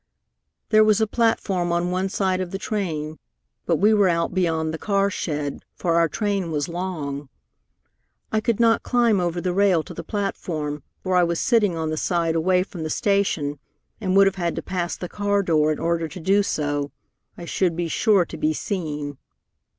"There 0.69 0.83
was 0.83 0.99
a 0.99 1.05
platform 1.05 1.71
on 1.71 1.91
one 1.91 2.09
side 2.09 2.41
of 2.41 2.49
the 2.49 2.57
train, 2.57 3.19
but 3.67 3.75
we 3.75 3.93
were 3.93 4.09
out 4.09 4.33
beyond 4.33 4.73
the 4.73 4.79
car 4.79 5.11
shed, 5.11 5.61
for 5.75 5.93
our 5.97 6.09
train 6.09 6.49
was 6.49 6.67
long. 6.67 7.29
I 8.31 8.41
could 8.41 8.59
not 8.59 8.81
climb 8.81 9.19
over 9.19 9.39
the 9.39 9.53
rail 9.53 9.83
to 9.83 9.93
the 9.93 10.03
platform, 10.03 10.81
for 11.03 11.15
I 11.15 11.23
was 11.23 11.39
sitting 11.39 11.77
on 11.77 11.91
the 11.91 11.97
side 11.97 12.33
away 12.33 12.63
from 12.63 12.81
the 12.81 12.89
station, 12.89 13.59
and 13.99 14.15
would 14.15 14.25
have 14.25 14.37
had 14.41 14.55
to 14.55 14.63
pass 14.63 14.97
the 14.97 15.07
car 15.07 15.43
door 15.43 15.71
in 15.71 15.77
order 15.77 16.07
to 16.07 16.19
do 16.19 16.41
so. 16.41 16.91
I 17.37 17.45
should 17.45 17.75
be 17.75 17.87
sure 17.87 18.25
to 18.25 18.37
be 18.37 18.53
seen. 18.53 19.19